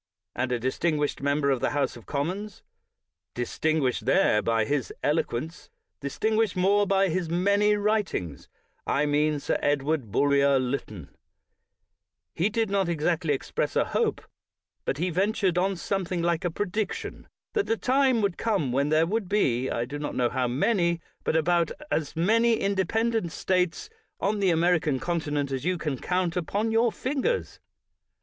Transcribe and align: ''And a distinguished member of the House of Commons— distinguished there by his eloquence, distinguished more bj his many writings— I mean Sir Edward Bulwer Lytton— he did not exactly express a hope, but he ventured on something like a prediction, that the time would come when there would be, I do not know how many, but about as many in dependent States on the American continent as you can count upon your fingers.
''And 0.35 0.51
a 0.51 0.57
distinguished 0.57 1.21
member 1.21 1.51
of 1.51 1.59
the 1.59 1.69
House 1.77 1.95
of 1.95 2.07
Commons— 2.07 2.63
distinguished 3.35 4.07
there 4.07 4.41
by 4.41 4.65
his 4.65 4.91
eloquence, 5.03 5.69
distinguished 5.99 6.55
more 6.55 6.87
bj 6.87 7.09
his 7.11 7.29
many 7.29 7.75
writings— 7.75 8.47
I 8.97 9.05
mean 9.05 9.39
Sir 9.39 9.59
Edward 9.61 10.11
Bulwer 10.11 10.57
Lytton— 10.57 11.15
he 12.41 12.49
did 12.49 12.71
not 12.71 12.89
exactly 12.89 13.35
express 13.35 13.75
a 13.75 13.85
hope, 13.85 14.23
but 14.85 14.97
he 14.97 15.11
ventured 15.11 15.59
on 15.59 15.75
something 15.75 16.23
like 16.23 16.43
a 16.43 16.49
prediction, 16.49 17.27
that 17.53 17.67
the 17.67 17.77
time 17.77 18.23
would 18.23 18.39
come 18.39 18.71
when 18.71 18.89
there 18.89 19.05
would 19.05 19.29
be, 19.29 19.69
I 19.69 19.85
do 19.85 19.99
not 19.99 20.15
know 20.15 20.29
how 20.31 20.47
many, 20.47 20.99
but 21.23 21.35
about 21.35 21.69
as 21.91 22.15
many 22.15 22.53
in 22.53 22.73
dependent 22.73 23.31
States 23.31 23.87
on 24.19 24.39
the 24.39 24.49
American 24.49 24.99
continent 24.99 25.51
as 25.51 25.63
you 25.63 25.77
can 25.77 25.99
count 25.99 26.35
upon 26.35 26.71
your 26.71 26.91
fingers. 26.91 27.59